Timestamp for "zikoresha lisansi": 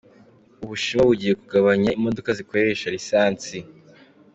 2.37-3.57